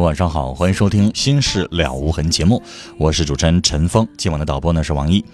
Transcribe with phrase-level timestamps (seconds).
[0.00, 2.62] 晚上好，欢迎收听《心事了无痕》节目，
[2.96, 4.06] 我是主持人陈峰。
[4.16, 5.24] 今晚的导播呢是王毅。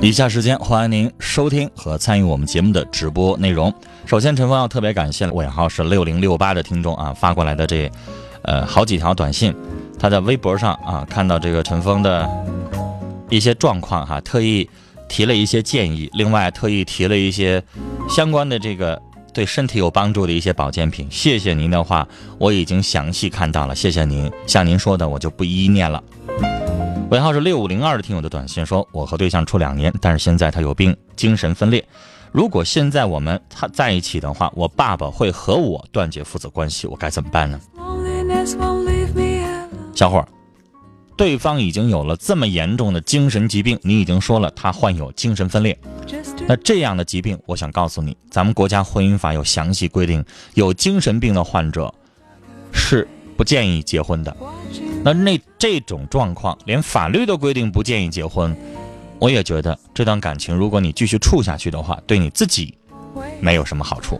[0.00, 3.72] 以下时间欢迎您收听和参与我们节目的直播内容。
[4.06, 7.90] 首先，陈峰要特别感谢尾号是六零六八的听众啊发过来的这
[8.42, 9.54] 呃好几条短信，
[9.98, 12.28] 他在微博上啊看到这个陈峰的
[13.28, 14.68] 一些状况哈，特意
[15.08, 17.62] 提了一些建议，另外特意提了一些
[18.08, 19.00] 相关的这个。
[19.32, 22.06] 对身体有帮助的一些保健品，谢谢您的话，
[22.38, 24.30] 我已经详细看到了，谢谢您。
[24.46, 26.02] 像您说的，我就不一一念了。
[27.10, 31.82] 尾号是六五零二的听友的短信说，我和对象处两年，但是现在他有病，精神分裂。
[32.32, 37.58] 如果现在我们他在一起的话，我爸爸会和我断绝父子关系，我该怎么办呢？
[39.94, 40.28] 小伙儿，
[41.16, 45.78] 对方已经有了这么严重的精神疾病，你已经说了他患有精神分裂。
[46.46, 51.92] 那这样的疾病，我想告诉你，咱们国家婚姻法有详细规定，有精神病的患者
[52.72, 53.06] 是
[53.36, 54.34] 不建议结婚的。
[55.04, 58.56] 那那这种状况，连法律都规定不建议结婚，
[59.18, 62.74] 我也觉得这段感情，如果你继续处下去的话，对你自己
[63.40, 64.18] 没有什么好处。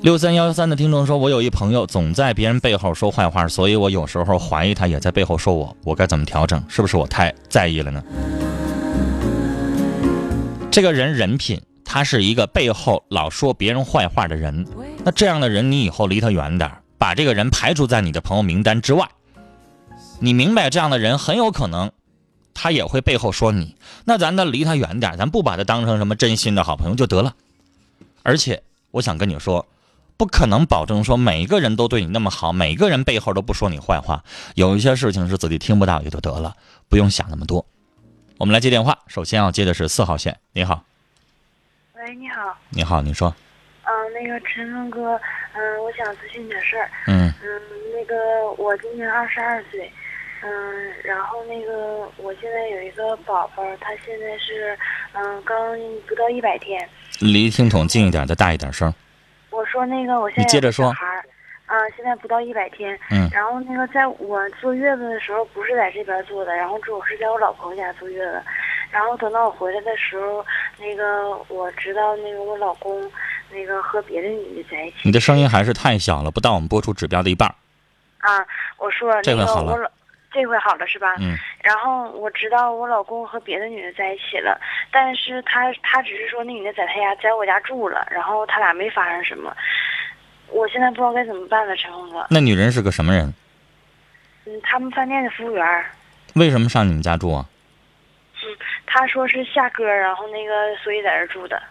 [0.00, 6.62] 六三幺幺三的听众说，我有一朋友总在别人背后说坏话，所以我有时候怀疑他也在背后说我，我该怎么调整？
[6.68, 8.02] 是不是我太在意了呢？
[10.70, 14.66] 这个人人品，他是一个背后老说别人坏话的人。
[15.04, 19.08] 那这样的人，你以后离他远点把这个人排除在你的朋友名单之外。
[20.20, 21.90] 你明白，这样的人很有可能，
[22.54, 23.76] 他也会背后说你。
[24.04, 27.34] 那咱得离他远点咱不把他当成什么真心的好朋友就得了。
[28.22, 29.66] 而且，我想跟你说，
[30.16, 34.22] 不可能保证说每一个人都对你那么好，每个人背后都不说你坏话。
[34.54, 36.54] 有一些事情是自己听不到也就得了，
[36.88, 37.64] 不用想那么多。
[38.38, 40.38] 我们来接电话，首先要接的是四号线。
[40.52, 40.84] 你好，
[41.94, 43.34] 喂，你好，你好，你说，
[43.82, 45.20] 嗯，那个陈峰哥，
[45.54, 47.60] 嗯，我想咨询点事儿，嗯，嗯，
[47.92, 49.92] 那个我今年二十二岁，
[50.42, 50.50] 嗯，
[51.02, 54.78] 然后那个我现在有一个宝宝，他现在是，
[55.14, 55.56] 嗯，刚
[56.06, 56.88] 不到一百天，
[57.18, 58.94] 离听筒近一点，再大一点声。
[59.50, 60.94] 我说那个我现在你接着说。
[61.68, 62.98] 啊，现在不到一百天。
[63.12, 63.28] 嗯。
[63.32, 68.42] 然后那个，在我坐月子的时候，不是在这边坐的，然后主要是在我老婆家坐月子。
[68.90, 70.44] 然后等到我回来的时候，
[70.78, 73.08] 那个我知道那个我老公
[73.50, 74.96] 那个和别的女的在一起。
[75.04, 77.46] 你的声音还是太小了，不到我们播出指标的一半。
[78.20, 78.44] 啊，
[78.78, 79.92] 我说这回好了。
[80.30, 81.14] 这回好了是吧？
[81.20, 81.36] 嗯。
[81.62, 84.60] 然后我知道我老公和别的女的在一起了，
[84.92, 89.54] 但是他他只是说那女的在他家，在我家住了，然后他俩没发生什么。
[90.50, 92.26] 我现在不知道该怎么办了，陈峰哥。
[92.30, 93.32] 那女人是个什么人？
[94.46, 95.84] 嗯，他们饭店的服务员。
[96.34, 97.46] 为什么上你们家住啊？
[98.42, 98.56] 嗯，
[98.86, 101.62] 他说是下歌，然后那个所以在这住的。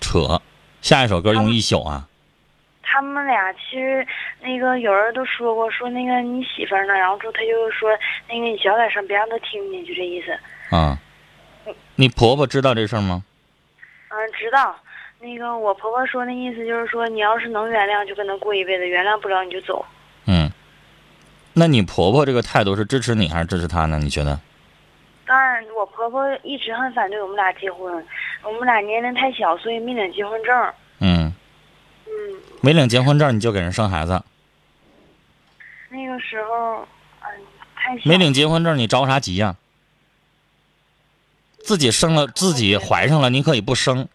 [0.00, 0.40] 扯，
[0.80, 2.08] 下一首歌用一宿啊？
[2.82, 4.06] 他们俩其实
[4.40, 7.90] 那个有人都说过，说那个你媳妇呢，然后之后他就说
[8.28, 10.74] 那个你小点声，别让他听见，就这意思。
[10.74, 10.98] 啊。
[11.96, 13.24] 你婆婆知道这事儿吗？
[14.08, 14.76] 嗯，知道。
[15.18, 19.84] 那个我婆婆说那意思就是说，你要是能原谅，就跟他过一辈子；原谅不了，你就走。
[20.26, 20.50] 嗯，
[21.54, 23.98] 那你婆婆这个态度是支持你还是支持他呢？
[23.98, 24.38] 你觉得？
[25.26, 28.06] 当然，我婆婆一直很反对我们俩结婚，
[28.44, 30.72] 我们俩年龄太小，所以没领结婚证。
[31.00, 31.32] 嗯。
[32.06, 32.12] 嗯。
[32.60, 34.22] 没领结婚证你就给人生孩子？
[35.88, 36.86] 那个时候，
[37.22, 37.28] 嗯，
[37.74, 38.02] 太小。
[38.04, 39.56] 没领结婚证你着啥急呀？
[41.64, 44.08] 自己生了，自己怀上了，你可以不生。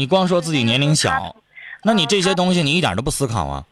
[0.00, 1.36] 你光说自己年龄小，
[1.82, 3.66] 那你这些东西你一点都不思考啊。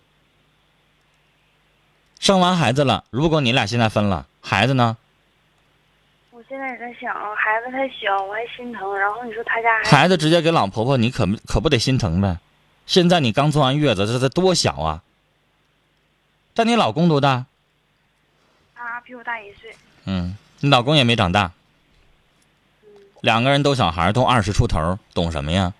[2.20, 4.98] 生完孩子了，如果你俩现在分了，孩子呢？
[6.30, 8.94] 我现在也在想，孩子太小，我还心疼。
[8.98, 12.38] 然后你说他家孩子直接给老婆婆，你可可不得心疼呗？
[12.84, 15.02] 现在你刚坐完月子，这才多小啊！
[16.52, 17.46] 但你老公多大？
[18.74, 19.74] 他比我大一岁。
[20.04, 21.52] 嗯，你老公也没长大。
[22.82, 22.88] 嗯，
[23.22, 25.72] 两个人都小孩，都二十出头，懂什么呀？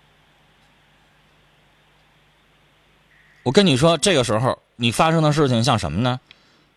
[3.49, 6.19] 我跟你说，这个时候你发生的事情像什么呢？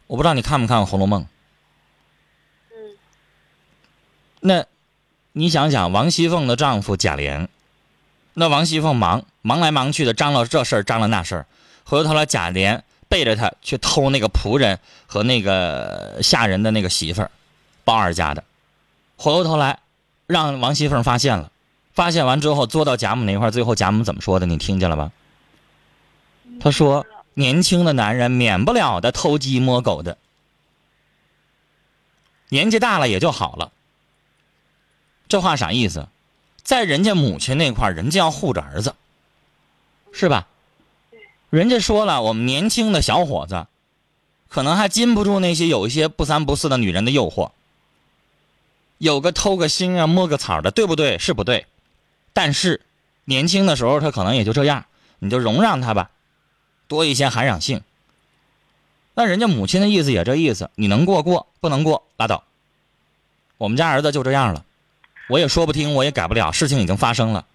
[0.07, 1.21] 我不知道你看没看过《红楼梦》。
[2.71, 2.97] 嗯，
[4.41, 4.65] 那，
[5.33, 7.49] 你想想，王熙凤的丈夫贾琏，
[8.33, 11.47] 那王熙凤忙忙来忙去的，张罗这事儿，张罗那事儿，
[11.85, 17.31] 回过头来，贾琏背着他去偷那个仆人和那个下人的那个媳妇儿，
[17.85, 18.43] 包二家的，
[19.19, 19.81] 回过头来，
[20.27, 21.53] 让王熙凤发现了，
[21.93, 24.47] 发现完之后，坐到贾母那块儿，最后贾母怎么说的？
[24.47, 25.13] 你听见了吧？
[26.61, 30.19] 他说：“年轻的男人免不了的偷鸡摸狗的，
[32.49, 33.73] 年纪大了也就好了。”
[35.29, 36.09] 这话啥意思？
[36.63, 38.95] 在人家母亲那块，人家要护着儿子，
[40.13, 40.47] 是吧？
[41.51, 43.67] 人家说了，我们年轻的小伙子，
[44.49, 47.51] 可能还禁不住那些有一些不三不四的女人的诱惑，
[48.99, 51.19] 有个偷个心啊、摸个草的，对不对？
[51.19, 51.67] 是不对。
[52.33, 52.81] 但是
[53.25, 54.85] 年轻的时候，他可能也就这样，
[55.19, 56.11] 你就容让他吧。
[56.93, 57.81] 多一些涵养性。
[59.15, 62.45] 那人家母亲的意思也这意思，你能过过，不能过拉倒。
[63.57, 64.65] 我们家儿子就这样了，
[65.29, 67.47] 我也说不听，我也改不了，事情已经发生了。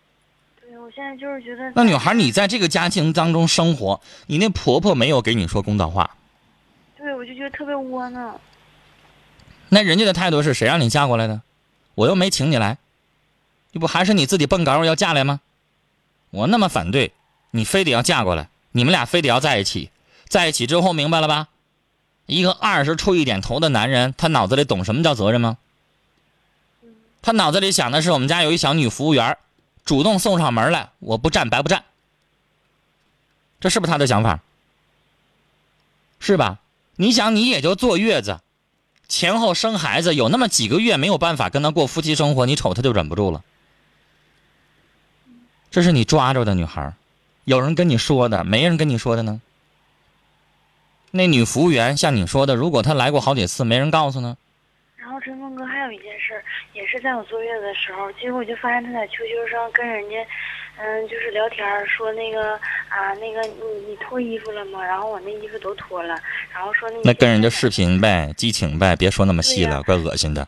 [0.59, 6.09] 对，我现在就是觉得那女孩，你在这个家庭当中生活，你那婆婆没有给你说公道话，
[6.97, 8.39] 对我就觉得特别窝囊。
[9.69, 11.41] 那人家的态度是谁让你嫁过来的？
[11.93, 12.77] 我又没请你来，
[13.71, 15.41] 你不还是你自己蹦高要嫁来吗？
[16.29, 17.13] 我那么反对，
[17.51, 18.49] 你非得要嫁过来。
[18.71, 19.91] 你们俩非得要在一起，
[20.27, 21.47] 在一起之后明白了吧？
[22.25, 25.57] 一个二十出一点头的男人，他脑子里懂什么叫责任吗？
[27.21, 29.37] 他脑子里想的是我们家有一小女服务员，
[29.85, 31.83] 主动送上门来，我不占白不占。
[33.59, 34.41] 这是不是他的想法？
[36.19, 36.59] 是吧？
[36.97, 38.39] 你想，你也就坐月子，
[39.07, 43.43] 前后生孩子有那么几个月没有办法跟他过夫妻生活，你瞅他就忍不住了。
[45.71, 46.93] 这是你抓着的女孩。
[47.47, 49.39] 有人跟你说的，没人跟你说的呢。
[51.11, 54.35] 那女服务员像你说的，如果她来过好几次，没人告诉呢。
[54.97, 60.15] 然后陈峰哥还有一件事，也是在我坐月子的时候，结果我就发现他在 QQ 上跟人家，
[60.77, 62.55] 嗯，就是聊天说那个
[62.89, 64.83] 啊，那个你你脱衣服了吗？
[64.83, 66.19] 然后我那衣服都脱了，
[66.53, 70.45] 然后说那那跟人家视频呗，激情呗，别说那么细了，怪恶心的。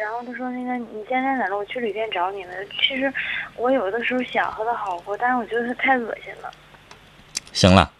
[0.00, 1.56] 然后他说：“那个你现在在哪了？
[1.58, 2.52] 我去旅店找你了。
[2.80, 3.12] 其实
[3.56, 6.50] 我有的时候想和他好过，但是我觉得他太恶心了。”
[7.52, 7.92] 行了，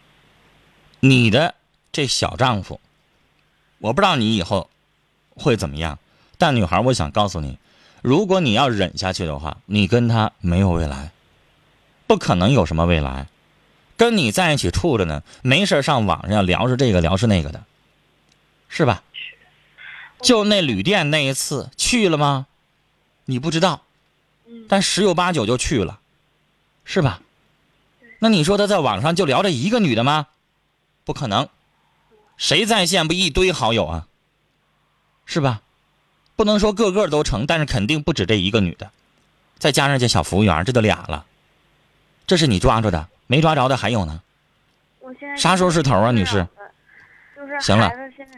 [1.00, 1.54] 你的
[1.92, 2.80] 这小丈夫，
[3.78, 4.70] 我不知道你以后
[5.34, 5.98] 会怎么样。
[6.38, 7.58] 但女孩，我想告诉你，
[8.00, 11.10] 如果你要忍下去的话，你跟他没有未来，
[12.06, 13.26] 不可能有什么未来。
[13.98, 17.62] 跟你在一起处着呢，没事上网上聊着这个聊着那个的，
[18.70, 19.02] 是吧？
[20.22, 22.46] 就那旅店那一次去了吗？
[23.24, 23.82] 你不知道，
[24.68, 26.00] 但十有八九就去了，
[26.84, 27.20] 是吧？
[28.18, 30.26] 那你说他在网上就聊这一个女的吗？
[31.04, 31.48] 不可能，
[32.36, 34.06] 谁在线不一堆好友啊？
[35.24, 35.62] 是吧？
[36.36, 38.90] 不能说个个都成，但是肯定不止这一个女的，
[39.58, 41.24] 再加上这小服务员，这都俩了。
[42.26, 44.20] 这是你抓住的，没抓着的还有呢。
[45.36, 46.46] 啥时候是头啊，女士？
[47.60, 47.90] 行了，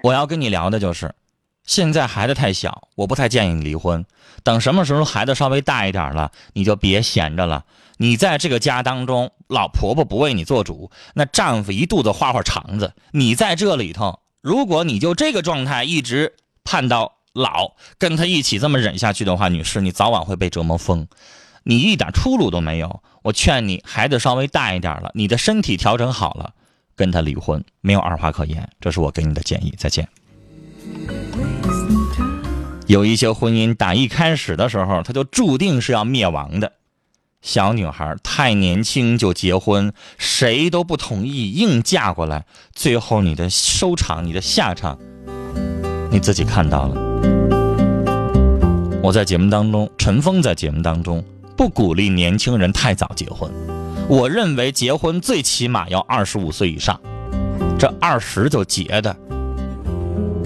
[0.03, 1.15] 我要跟你聊的就是。
[1.65, 4.05] 现在孩子太小，我不太建议你离婚。
[4.43, 7.65] 等什么时候孩子稍微大一点了，你就别闲着了。
[7.99, 12.95] 你在这个家当中，老婆婆不为你做主，那丈夫一肚子花花肠子。
[13.13, 21.07] 你在这里头，如果你就这个状态一直盼到老，跟他一起这么忍下去的话，女士，你早晚会被折磨疯，
[21.63, 23.03] 你一点出路都没有。
[23.23, 26.55] 我劝你，孩子稍微大一点了，你的身体调整好了，
[26.97, 28.69] 跟他离婚，没有二话可言。
[28.81, 29.73] 这是我给你的建议。
[29.79, 30.09] 再见。
[32.93, 36.73] 有一些婚姻打一开始的时候，他就注定是要灭亡的。
[37.41, 42.45] 小女孩太年轻就结婚，谁都不同意，硬嫁过来，
[42.75, 44.99] 最后你的收场，你的下场，
[46.11, 46.95] 你自己看到了。
[49.03, 51.25] 我在节目当中，陈峰在节目当中
[51.57, 53.51] 不鼓励年轻人太早结婚。
[54.07, 57.01] 我认为结婚最起码要二十五岁以上，
[57.79, 59.17] 这二十就结的，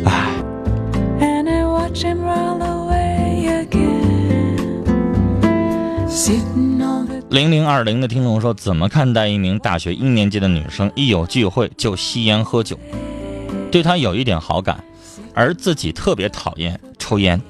[0.05, 0.36] 唉。
[7.31, 12.79] 零零二零的听众说：“怎么看待一名大学一年级的女生，一有聚会就吸烟喝酒？
[13.73, 14.85] 对她有一点好感，
[15.33, 17.41] 而自己特别讨厌抽烟。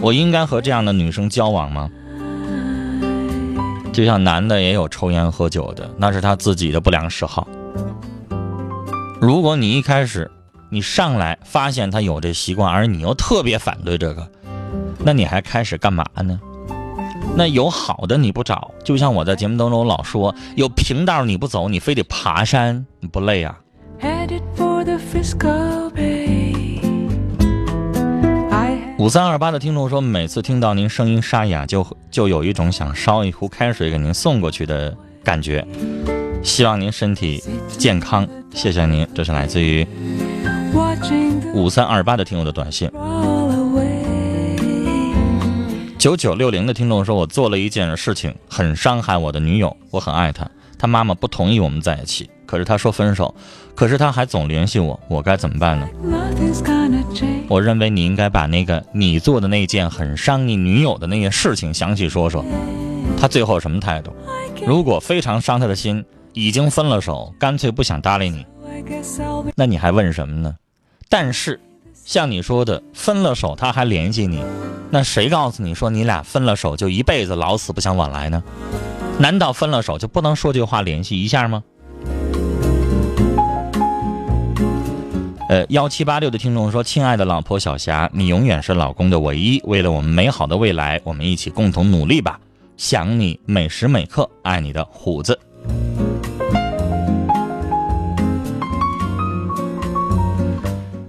[0.00, 1.90] 我应该和这样的女生交往吗？”
[3.92, 7.48] 就像男的也有抽烟喝酒的，那是他自己的不良嗜好。
[9.20, 10.30] 如果你一开始
[10.70, 14.30] 你上来发现他有这习惯，而你又特别反对这个，
[15.04, 16.38] 那你还开始干嘛呢？
[17.36, 23.58] 那有好的你不找，就像我在节目当中老说，有平道你不走，你非得爬山，你不累啊？
[28.98, 35.64] 五三二八的听众说，每次听到您声音沙哑，就就有一种想烧一壶开水给您送过去的感觉。
[36.42, 39.06] 希望您身体健康，谢谢您。
[39.14, 39.86] 这是来自于
[41.54, 42.90] 五三二八的听友的短信。
[45.98, 49.76] 九九六零的听众说：“我做了一件事情，很伤害我的女友。
[49.90, 50.48] 我很爱她，
[50.78, 53.34] 她妈妈不同意我们在一起，可是她说分手，
[53.74, 55.88] 可是她还总联系我，我该怎么办呢？”
[57.48, 62.44] 我认为你应该把那个你做的那件很伤你女友的那件事情详细说说。
[63.20, 64.12] 她最后什么态度？
[64.64, 68.46] 如果非常伤她的心，已经分了手，干脆不想搭理你，
[69.54, 70.56] 那你还问什么呢？
[71.08, 71.60] 但是。
[72.04, 74.42] 像你说的，分了手他还联系你，
[74.88, 78.42] 那谁告诉你说你俩分了手就一辈子老死不相往来呢？
[79.18, 81.62] 难道分了手就不能说句话联系一下吗？
[85.50, 89.60] 呃，幺七八六的听众说：“亲爱的老婆小霞，你永远是老公的唯一。
[89.64, 92.40] 为了我们美好的未来，我们一起共同努力吧。
[92.78, 95.38] 想你每时每刻，爱你的虎子。”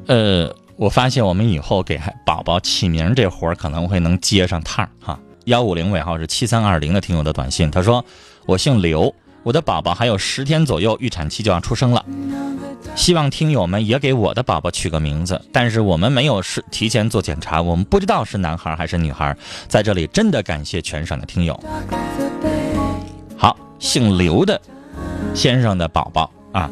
[0.09, 0.53] 呃。
[0.79, 5.19] 我发现我们以后给宝宝起名这活儿可能会能接上趟儿哈。
[5.43, 8.05] 幺五零尾号是七三二零的听友的短信，他说
[8.47, 9.13] ：“我姓刘，
[9.43, 12.05] 我的宝宝还有十天左右预产期就要出生了，
[12.95, 15.41] 希望听友们也给我的宝宝取个名字。
[15.51, 19.35] 但是我们没有是提前做检查，我们不知道是男孩还是女孩。
[19.67, 21.61] 在这里真的感谢全省的听友。
[23.35, 24.61] 好，姓刘的
[25.35, 26.71] 先生的宝宝啊。”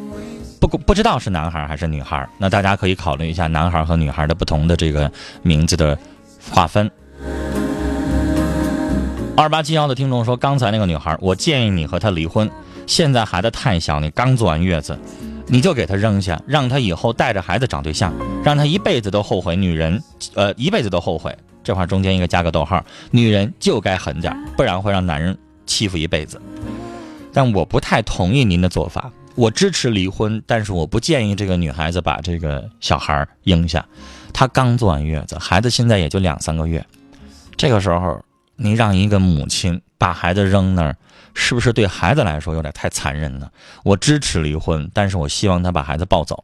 [0.60, 5.12] 不不知道是男孩还是女孩，那大家可以考虑一下男孩和女孩的不同的这个
[5.42, 5.98] 名字的
[6.52, 6.90] 划分。
[9.36, 12.50] 二八七幺的听众说，刚才那个女孩，我建议你和她离婚。
[12.88, 14.98] 现在孩子太小，你刚做完月子，
[15.46, 18.12] 你就给她扔下，让她以后带着孩子找对象，
[18.44, 19.56] 让她一辈子都后悔。
[19.56, 20.02] 女人，
[20.34, 21.38] 呃，一辈子都后悔。
[21.64, 22.84] 这话中间应该加个逗号。
[23.12, 26.42] 女人就该狠点，不然会让男人欺负一辈子。
[27.32, 29.12] 但我不太同意您的做法。
[29.38, 33.86] 我支持离婚，但是我不建议这个女孩子把这个小孩扔下。
[34.34, 36.84] 她刚坐完月子，孩子现在也就两三个月。
[37.56, 38.26] 这个时候，
[38.56, 40.98] 你让一个母亲把孩子扔那儿，
[41.36, 43.52] 是不是对孩子来说有点太残忍了？
[43.84, 46.44] 我支持离婚，但是我希望她把孩子抱走。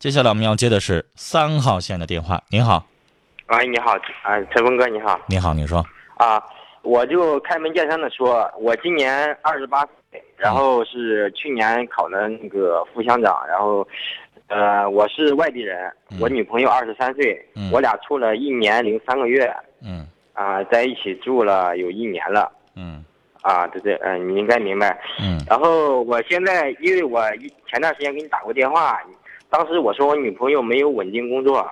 [0.00, 2.42] 接下来我们要接的是三号线的电话。
[2.48, 2.86] 您好，
[3.50, 6.42] 喂，你好，啊，陈峰哥，你好，你好，你说，啊，
[6.82, 9.92] 我就开门见山的说，我今年二十八岁。
[10.36, 13.86] 然后是去年考的那个副乡长，然后，
[14.48, 17.38] 呃，我是外地人，我女朋友二十三岁，
[17.70, 23.04] 我俩处了一年零三个月，嗯，啊，在一起住了有一年了，嗯，
[23.42, 27.22] 啊，对对，嗯，你应该明白，嗯，然后我现在因为我
[27.68, 28.98] 前段时间给你打过电话，
[29.50, 31.70] 当时我说我女朋友没有稳定工作，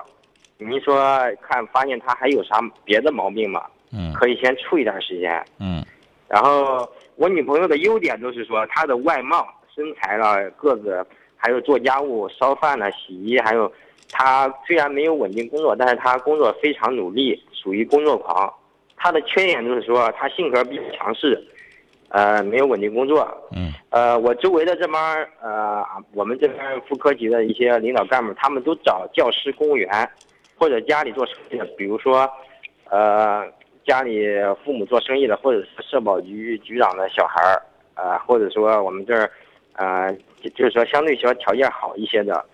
[0.58, 3.64] 您说看发现她还有啥别的毛病吗？
[3.92, 5.84] 嗯，可以先处一段时间，嗯，
[6.28, 6.88] 然后。
[7.20, 11.04] 我女朋友的优点都是说她的外貌、身材了、个子，
[11.36, 13.72] 还有做家务、烧饭了、洗衣，还有
[14.08, 18.48] 她虽然没有稳定工作，但是她工作非常努力，属于工作狂。
[18.96, 21.44] 她的缺点就是说她性格比较强势，
[22.10, 23.28] 呃，没有稳定工作。
[23.56, 23.74] 嗯。
[23.90, 30.08] 呃，我周围的这帮呃，我们这边副科级的一些领导干部，他们都找教师、公务员，
[30.56, 32.30] 或者家里做生意的，比如说，
[32.90, 33.44] 呃。
[33.88, 34.22] 家里
[34.62, 37.62] 父母做生意的，或者是社保局局长的小孩儿，
[37.94, 39.30] 呃，或者说我们这儿，
[39.76, 40.14] 呃，
[40.54, 42.44] 就是说相对说条件好一些的，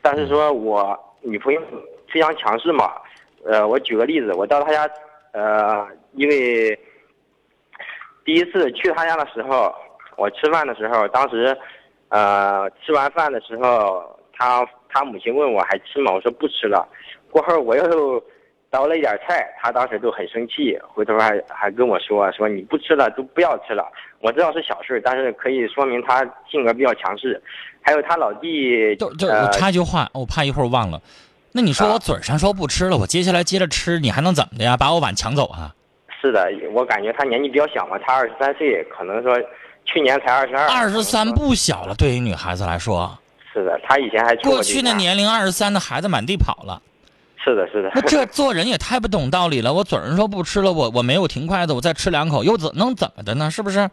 [0.00, 1.60] 但是说我女朋友
[2.10, 2.94] 非常强势嘛，
[3.44, 4.90] 呃，我举个例子，我到他家，
[5.32, 6.74] 呃，因为
[8.24, 9.74] 第一次去他家的时候，
[10.16, 11.54] 我吃饭的时候，当时，
[12.08, 16.14] 呃，吃完饭的时候，他他母亲问我还吃吗？
[16.14, 16.88] 我说不吃了。
[17.30, 18.24] 过后我又。
[18.70, 23.86] 倒了一点菜，他当时就很生气，回头还还跟我说说你不吃了都不要吃了。
[24.20, 27.40] 我知道是小事，但是可以说明他性格比较强势。
[27.80, 31.00] 还有他老弟，就就我插句话，我怕一会儿忘了。
[31.52, 34.76] 那你说我嘴上说不吃了，我接下来接着吃，你还能怎么的呀？
[34.76, 35.74] 把我碗抢走啊？
[36.20, 39.34] 是的，我感觉他年纪比较小嘛，他二十三岁，可能说
[39.86, 40.66] 去年才二十二。
[40.66, 43.18] 二十三不小了，对于女孩子来说。
[43.50, 46.82] 是的，他以前还过去那年龄二十三的孩子满地跑了。
[47.42, 47.90] 是的，是的。
[47.94, 49.72] 那这做人也太不懂道理了。
[49.72, 53.50] 我嘴上说不吃了，我我没有停筷子，我再吃两口，又怎能怎么的呢？
[53.50, 53.88] 是不是？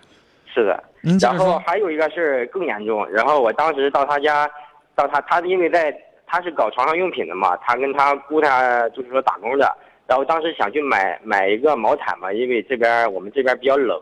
[0.54, 0.84] 是的。
[1.02, 4.50] 您然后还有一个事更严重，然后我当时到他家，
[4.96, 9.72] 到他他因为在他是搞床上用品的嘛，他跟他姑他就是说打工的。
[10.08, 14.00] 然后当时想去买买一个毛毯嘛，因为这边我们这边比较冷，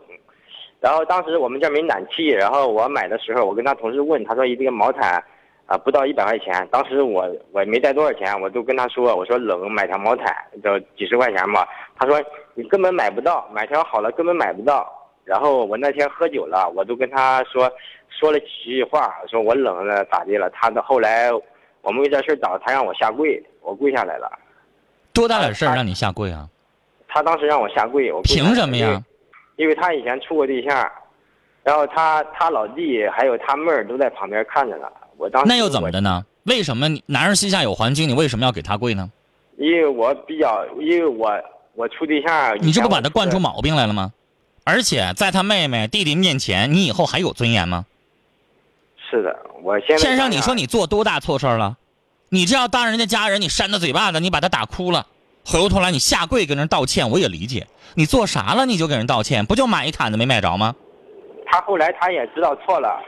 [0.80, 5.22] 然后当时我们这没暖气，然后我买的时候，我跟他同事问，他说一这个毛毯，
[5.66, 10.26] 啊不到一百块钱，当时我我也没带多少钱，我都跟他说，我说冷买条毛毯
[10.62, 11.66] 就几十块钱吧，
[11.98, 12.22] 他说
[12.54, 14.92] 你根本买不到，买条好了根本买不到，
[15.24, 17.70] 然后我那天喝酒了，我都跟他说
[18.10, 21.30] 说了几句话，说我冷了咋地了，他的后来
[21.80, 24.30] 我们为这事找他让我下跪，我跪下来了。
[25.14, 26.46] 多大点事儿让你下跪啊？
[27.08, 29.02] 他当时让我下跪，我凭什么呀？
[29.56, 30.90] 因为他以前处过对象，
[31.62, 34.88] 然后他他老弟还有他妹儿都在旁边看着呢。
[35.24, 36.22] 我当时那又怎么的呢？
[36.42, 38.06] 为什么男人膝下有黄金？
[38.06, 39.10] 你为什么要给他跪呢？
[39.56, 41.32] 因为我比较，因为我
[41.74, 42.54] 我处对象。
[42.60, 44.12] 你这不把他惯出毛病来了吗？
[44.64, 47.86] 而且在他妹妹弟弟面前，你以后还有尊严吗？
[49.10, 51.78] 是的，我现在先生，你说你做多大错事了？
[52.28, 55.06] 你这要当人家家人，你扇他嘴巴子，你把他打哭了，
[55.46, 57.66] 回过头来你下跪跟人道歉，我也理解。
[57.94, 60.74] 你做啥了你就给人道歉，不就买一毯子没买着吗？
[61.46, 63.00] 他后来他也知道错了。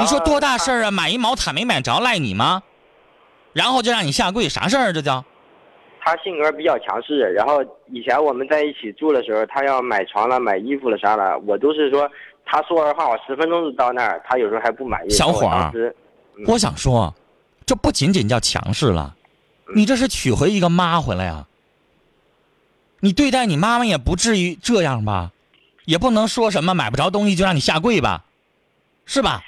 [0.00, 0.90] 你说多大事儿啊？
[0.90, 2.62] 买一毛毯没买着赖你吗？
[3.52, 5.24] 然后就让你下跪，啥事儿这叫？
[6.00, 12.08] 他性格比较强势，然后以前我们在一起住的时候，他要买床了、买衣服了啥的，我都是说
[12.46, 15.10] 他说完话，我十分钟就到那儿，他有时候还不满意。
[15.10, 15.72] 小伙儿，
[16.46, 17.14] 我想说。
[17.66, 19.14] 这不仅仅叫强势了，
[19.74, 21.44] 你这是娶回一个妈回来呀？
[23.00, 25.32] 你对待你妈妈也不至于这样吧？
[25.84, 28.24] 也不能说什么买不着东西就让你下跪吧？
[29.04, 29.42] 是吧？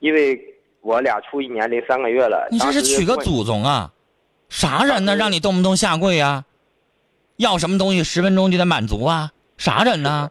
[0.00, 0.38] 因为
[0.80, 2.48] 我俩处一年零三个月了。
[2.50, 3.90] 你这是娶个祖宗啊？
[4.48, 5.14] 啥人呢？
[5.14, 6.44] 让你动不动下跪啊？
[7.36, 9.30] 要什么东西十分钟就得满足啊？
[9.56, 10.30] 啥人呢？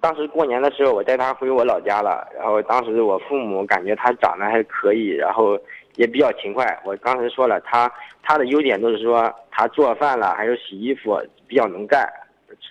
[0.00, 5.58] 当时过年的时候，我带他回我老家了，然后当时我父母感觉他长得还可以，然后。
[5.96, 12.10] 也比较勤快，我刚才说了，他他的优点都是说他做饭了，还有洗衣服比较能干，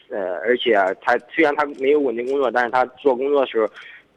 [0.09, 3.71] 呃，而且他虽然他没有稳定工作，但是他做工作的时候，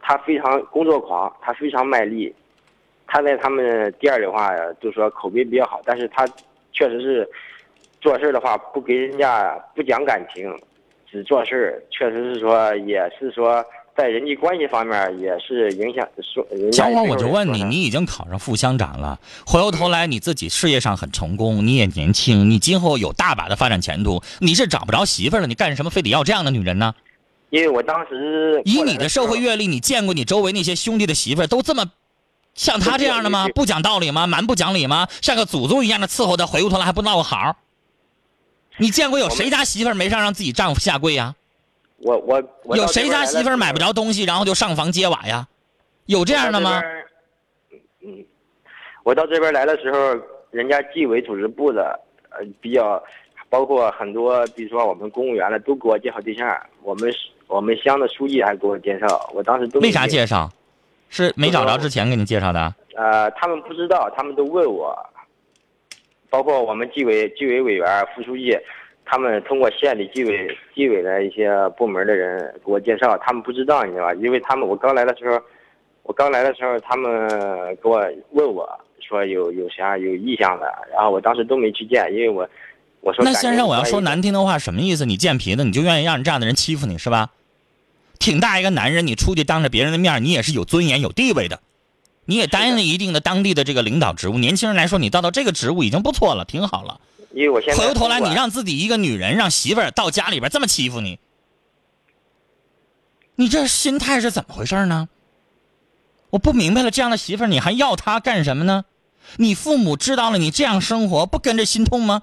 [0.06, 2.32] 他非常工作狂，他非常卖力。
[3.06, 6.26] 他在他们店的话，就说口碑比较好，但是他
[6.72, 7.28] 确实是
[8.00, 10.54] 做事的话不给人家不讲感情，
[11.10, 13.64] 只做事确实是说也是说。
[13.96, 16.44] 在人际关系方面也是影响说。
[16.72, 26.92] 小伙，我就问你，你已经考上副乡长了，回过头来你自己事业上很成功，你也年轻，你今后有大把的发展前途，你是找不着媳妇了，你干什么非得要这样的女人呢？
[27.54, 31.88] 因为我当时以你的社会阅历，你见过你周围那些兄弟的媳妇都这么
[32.52, 33.46] 像他这样的吗？
[33.54, 34.26] 不讲道理吗？
[34.26, 35.06] 蛮不讲理吗？
[35.22, 37.54] 像个祖宗一样的伺候他，回过头来还不闹个好？
[38.78, 41.32] 你见过有谁家媳妇没事让自己丈夫下跪呀？
[41.98, 42.18] 我
[42.64, 45.46] 我有谁家媳妇买不着东西，然后就上房揭瓦呀？
[46.06, 46.82] 有这样的吗？
[48.04, 48.24] 嗯，
[49.04, 53.00] 我到这边来的时候，人家纪委组织部的，呃，比较
[53.48, 56.60] 包括很多，比如说我们公务员的，都给我介绍对象。
[56.82, 57.10] 我们
[57.46, 60.50] 我们乡的书记还给我介绍，我当时都为啥介绍？
[61.08, 62.74] 是没找着之前给你介绍的？
[62.96, 64.96] 呃，他们不知道，他们都问我，
[66.28, 68.58] 包括我们纪委纪委委员、副书记。
[69.06, 74.14] 他们通过县里纪委、纪委的一些部门的人给我介绍，他们不知道，你知道吧？
[74.14, 75.38] 因为他们我刚来的时候，
[76.04, 77.28] 我刚来的时候，他们
[77.82, 78.66] 给我问我
[79.00, 82.48] 说有有啥有意向的，然后我当时都没去见，因为我
[83.04, 85.04] 我说那先生，我要说难听的话，什么意思？
[85.04, 87.30] 你贱皮子，你就愿意让你这样的人欺负你是吧？
[88.18, 91.60] 挺大一个男人，你出去当着别人的面，你也是有尊严、有地位的，
[92.24, 94.38] 你也担任了一定的当地的这个领导职务。
[94.38, 96.98] 年轻人来说，你到到这个职务已经不错了，挺好了。
[97.34, 101.18] 因为我现在回过头来，你让自己一个女人，让媳妇儿到家里边这么欺负你，
[103.34, 105.10] 你这心态是怎么回事呢？
[106.30, 108.86] 我不明白了，这样的媳妇儿你还要她干什么呢？
[109.36, 112.22] 你父母知道了你这样生活，不跟着心痛吗？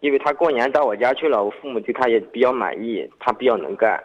[0.00, 4.02] 因为他过年到我家去了，我父母对他也比较满意，他比较能干，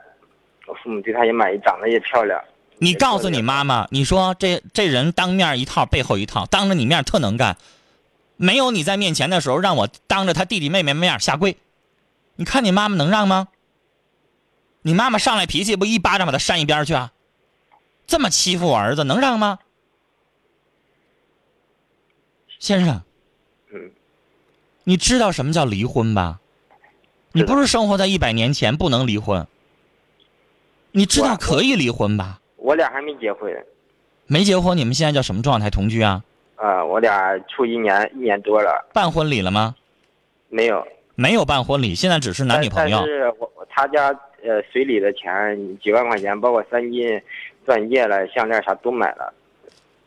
[0.68, 2.42] 我父母对他也满意，长得也漂亮。
[2.78, 7.58] 你告诉你妈妈，你说这这人当面一套，背后一套，当着你面特能干。
[8.38, 11.56] 没有你在面前的时候，让我当着他弟弟妹妹面下跪，
[12.36, 13.48] 你看你妈妈能让吗？
[14.82, 17.14] 你妈妈上来脾气不一巴掌把他扇一边去啊？
[18.06, 19.60] 这么欺负我儿子能让吗？
[22.60, 23.02] 先生，
[23.74, 23.92] 嗯，
[24.86, 26.40] 你知道什么叫离婚吧？
[27.34, 29.46] 你不是生活在一百年前不能离婚？
[30.92, 32.40] 你知道可以离婚吧？
[32.56, 33.52] 我俩还没结婚，
[34.28, 35.70] 没结婚，你们现在叫什么状态？
[35.70, 36.24] 同居啊？
[36.56, 39.76] 啊，我俩处一年一年多了，办婚礼了吗？
[40.50, 40.88] 没有。
[41.16, 43.08] 没有办婚礼，现在只是男女朋友但。
[43.08, 44.08] 是我我他家
[44.44, 47.20] 呃随礼的钱几万块钱，包括三金、
[47.66, 49.34] 钻戒了、项链啥都买了。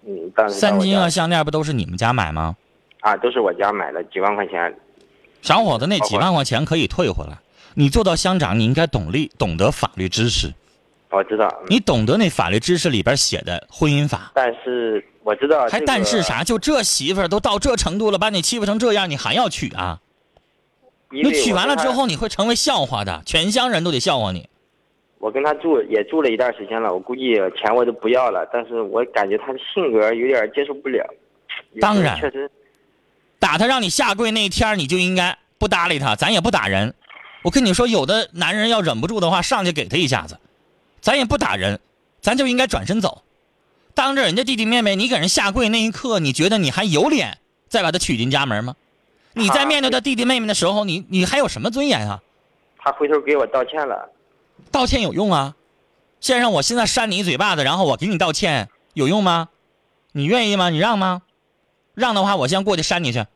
[0.07, 2.57] 嗯，但是到我家三金啊、项链不都是你们家买吗？
[3.01, 4.75] 啊，都是我家买的，几万块钱。
[5.43, 7.39] 小伙子，那几万块钱可以退回来。
[7.75, 10.53] 你做到乡长，你应该懂力，懂得法律知识。
[11.11, 14.33] 我知道，嗯你懂得那法律知识里边写的婚姻法。
[14.35, 16.23] 但是我知道、还但是？
[16.23, 16.43] 啥？
[16.43, 20.01] 就这媳妇儿都到这程度了，把你欺负成这样，你还要娶啊？
[21.11, 24.49] 你娶完了之后，你会成为笑话的，全乡人都得笑话你。
[25.19, 31.03] 我跟他住也住了一段时间了，我估计钱我都不要了，但是我感觉他的性格有点接受不了。
[31.81, 32.51] 当然确实，
[33.39, 36.95] 打他让你下跪那一天，你就应该不搭理他，咱也不打人。
[37.43, 40.39] 我跟你说，有的男人要忍不住的话，上去给他一下子，
[41.01, 41.79] 咱也不打人，
[42.21, 43.23] 咱就应该转身走。
[43.95, 48.75] 当着人家弟弟妹妹，你给人下跪那一刻，你觉得你还有脸再把他娶进家门吗？
[49.35, 52.21] 你在面对他弟弟妹妹的时候，你你还有什么尊严啊？
[52.79, 54.11] 他回头给我道歉了。
[54.73, 55.55] 道歉有用啊？
[56.21, 59.49] 先生，我现在扇你一嘴巴子，然后我给你道歉，有用吗？
[60.13, 60.71] 你愿意吗？
[60.71, 61.23] 你让吗？
[61.99, 63.27] 让的话，我先过去扇你去。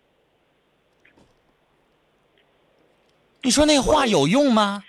[3.42, 4.84] 你说那话有用吗？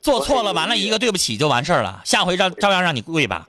[0.00, 3.46] 做错了，完了一个对不起就完事儿了，下回照照样让你跪吧。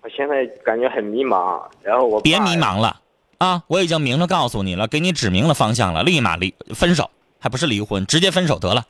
[0.00, 3.00] 我现在感觉很迷茫，然后我别迷茫了
[3.36, 3.62] 啊！
[3.66, 8.86] 我已经明着告诉你了，给你指明了方向了，立马离分手，还不是离婚，直接分手得了。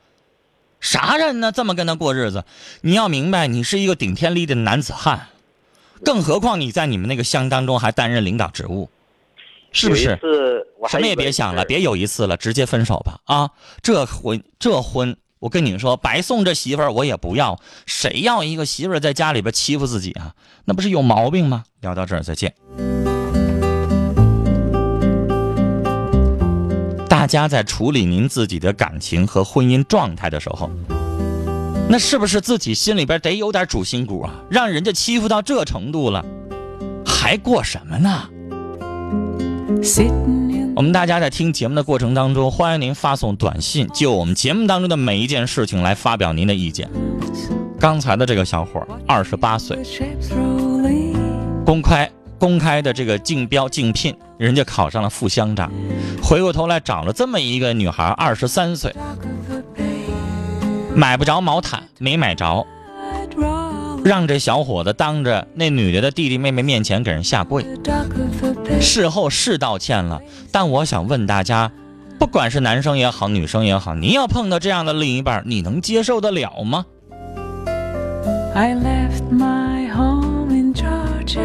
[0.81, 1.51] 啥人呢？
[1.51, 2.45] 这么跟他过日子？
[2.83, 5.27] 你要明白，你是一个顶天立地的男子汉，
[6.05, 8.89] 更何况你在你们那个乡当中还担任领导职务，
[9.73, 10.19] 是不是？
[10.89, 13.21] 什么也别想了，别有一次了，直接分手吧！
[13.25, 13.51] 啊，
[13.83, 17.61] 这婚这婚，我跟你说，白送这媳妇儿我也不要。
[17.85, 20.35] 谁要一个媳妇儿在家里边欺负自己啊？
[20.65, 21.65] 那不是有毛病吗？
[21.81, 22.55] 聊到这儿，再见。
[27.09, 30.71] 大家在处理您自己的感情和婚姻状态的时候，
[31.89, 34.33] 那是不是自己心里边得有点主心骨啊？
[34.49, 36.25] 让人家欺负到这程度了，
[37.05, 38.29] 还过什么呢？
[40.75, 46.89] 我们大家在听节目的过程当中，欢迎您发送短信，就我们节目当中的每一件事情来发表您的意见。
[47.79, 49.79] 刚才的这个小伙儿，二十八岁，
[51.65, 55.71] 公开公开的这个竞标竞聘，人家考上了副乡长，
[56.23, 58.95] 回过头来找了这么一个女孩，二十三岁，
[60.95, 62.67] 买不着毛毯，没买着，
[64.05, 67.65] 让这小伙子当着那女的的弟弟妹妹面前给人下跪。
[68.81, 70.21] 事后是道歉了，
[70.53, 71.71] 但我想问大家，
[72.19, 76.85] 不管是男生也好，女生也好，你要碰到这样的另一半，你能接受得了吗
[78.55, 81.41] ？I left my home in Georgia.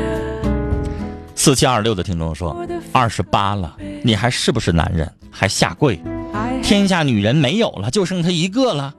[1.35, 2.55] 四七二六的听众说，
[2.91, 5.11] 二十八了，你还是不是男人？
[5.29, 5.99] 还下跪？
[6.61, 8.93] 天下女人没有了，就剩他一个了，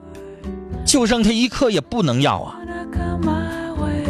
[0.85, 2.57] 就剩他一刻也不能要啊.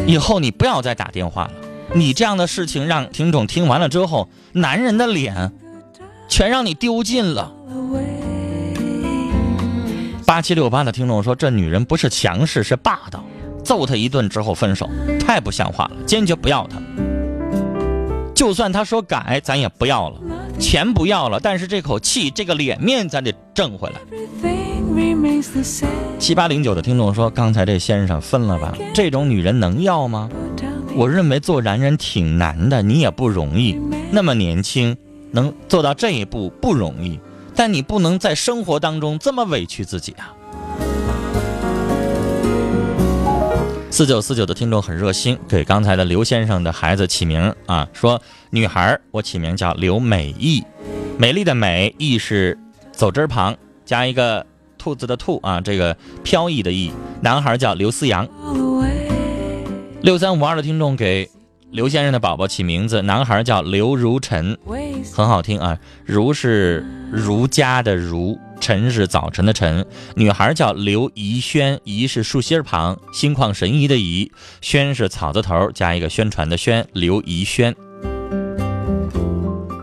[0.07, 1.53] 以后你不要再打电话了，
[1.95, 5.53] 你这样的事情让听众听完了之后，男人的脸
[6.29, 7.53] 全让你丢尽了。
[10.27, 13.25] 八七六八的听众说，这女人不是强势，是霸道，
[13.63, 16.83] 揍她一顿之后分手，太不像话了，坚决不要她。
[18.35, 20.19] 就算她说改，咱也不要了，
[20.59, 24.01] 钱不要了，但是这口气、这个脸面咱得挣回来。
[26.19, 30.29] 七八零九的听众说，刚才这先生分了吧，这种女人能要吗？
[30.97, 33.77] 我认为做男人挺难的，你也不容易，
[34.13, 34.97] 那么年轻，
[35.33, 37.19] 能做到这一步不容易，
[37.57, 40.33] 但你不能在生活当中这么委屈自己啊。
[43.91, 50.63] 四九四九的听众很热心，给刚才的刘先生的孩子起名啊，说女孩我起名叫刘美意，
[51.19, 52.57] 美丽的美，意是
[52.93, 54.47] 走之旁加一个
[54.79, 56.93] 兔子的兔啊，这个飘逸的逸。
[57.21, 58.29] 男孩叫刘思阳。
[60.05, 61.31] 六三五二的听众给
[61.71, 64.59] 刘先生的宝宝起名字，男孩叫刘如晨，
[65.15, 65.79] 很好听啊。
[66.05, 69.87] 如是儒家的儒，晨是早晨的晨。
[70.15, 77.75] 女孩叫刘怡轩，怡是竖心儿旁，心旷神怡的怡，轩是草字头加一个宣传的宣，刘怡轩。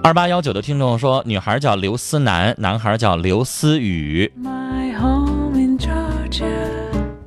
[0.04, 4.32] 二八幺九的听众说，女孩叫刘思南，男孩叫刘思雨.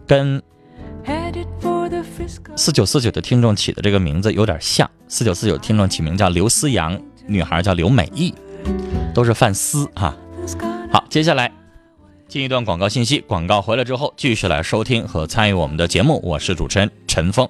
[0.06, 0.40] 跟
[2.56, 4.88] 四九四九的听众起的这个名字有点像。
[5.08, 8.34] 四九四九听众起名叫刘思阳，女孩叫刘美意，
[9.14, 10.16] 都是范思哈。
[10.92, 11.52] 好，接下来
[12.28, 16.20] 进一段广告信息，广告回来之后继续来收听和参与我们的节目。
[16.22, 17.48] 我是主持人陈峰。